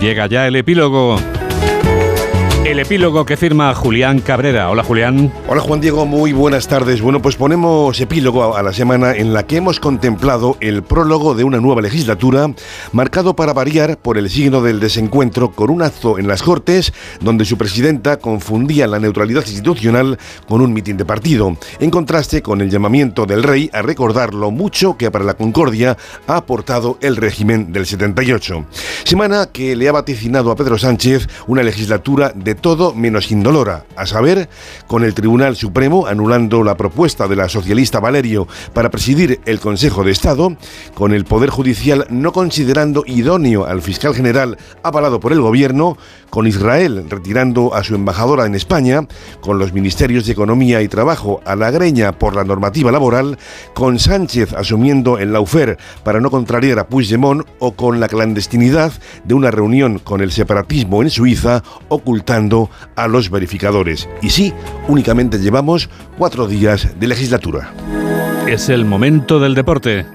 [0.00, 1.16] Llega ya el epílogo.
[2.76, 4.68] El epílogo que firma Julián Cabrera.
[4.68, 5.32] Hola Julián.
[5.48, 7.00] Hola Juan Diego, muy buenas tardes.
[7.00, 11.42] Bueno, pues ponemos epílogo a la semana en la que hemos contemplado el prólogo de
[11.42, 12.50] una nueva legislatura,
[12.92, 17.46] marcado para variar por el signo del desencuentro con un acto en las Cortes, donde
[17.46, 22.68] su presidenta confundía la neutralidad institucional con un mitin de partido, en contraste con el
[22.68, 25.96] llamamiento del rey a recordar lo mucho que para la concordia
[26.26, 28.66] ha aportado el régimen del 78.
[29.04, 34.06] Semana que le ha vaticinado a Pedro Sánchez una legislatura de todo menos indolora, a
[34.06, 34.48] saber,
[34.88, 40.02] con el Tribunal Supremo anulando la propuesta de la socialista Valerio para presidir el Consejo
[40.02, 40.56] de Estado,
[40.92, 45.96] con el Poder Judicial no considerando idóneo al fiscal general avalado por el Gobierno,
[46.28, 49.06] con Israel retirando a su embajadora en España,
[49.40, 53.38] con los ministerios de Economía y Trabajo a la greña por la normativa laboral,
[53.74, 58.92] con Sánchez asumiendo el laufer para no contrariar a Puigdemont o con la clandestinidad
[59.22, 62.55] de una reunión con el separatismo en Suiza ocultando
[62.94, 64.08] a los verificadores.
[64.22, 64.52] Y sí,
[64.88, 67.72] únicamente llevamos cuatro días de legislatura.
[68.46, 70.06] Es el momento del deporte.